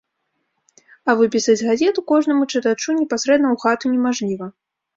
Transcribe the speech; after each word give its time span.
А 1.05 1.11
выпісаць 1.19 1.59
газету 1.67 2.05
кожнаму 2.13 2.43
чытачу 2.55 2.89
непасрэдна 2.99 3.47
ў 3.55 3.69
хату 3.69 3.95
немажліва. 3.95 4.53